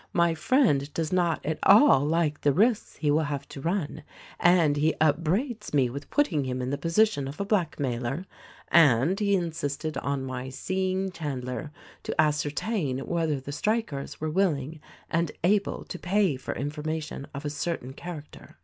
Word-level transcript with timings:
My 0.13 0.33
friend 0.33 0.91
does 0.95 1.13
not 1.13 1.45
at 1.45 1.59
all 1.61 2.03
like 2.03 2.41
the 2.41 2.51
risks 2.53 2.95
he 2.95 3.11
will 3.11 3.25
have 3.25 3.47
to 3.49 3.61
run, 3.61 4.01
and 4.39 4.75
he 4.75 4.95
upbraids 4.99 5.75
me 5.75 5.91
with 5.91 6.09
putting 6.09 6.43
him 6.45 6.59
in 6.59 6.71
the 6.71 6.77
position 6.79 7.27
of 7.27 7.39
a 7.39 7.45
blackmailer, 7.45 8.25
and 8.69 9.19
he 9.19 9.35
insisted 9.35 9.97
on 9.99 10.25
my 10.25 10.49
seeing 10.49 11.11
Chan 11.11 11.41
dler 11.43 11.69
to 12.01 12.19
ascertain 12.19 12.97
whether 13.05 13.39
the 13.39 13.51
strikers 13.51 14.19
were 14.19 14.31
willing 14.31 14.79
and 15.07 15.31
able 15.43 15.83
to 15.83 15.99
pay 15.99 16.35
for 16.35 16.55
information 16.55 17.27
of 17.35 17.45
a 17.45 17.51
certain 17.51 17.93
character. 17.93 18.57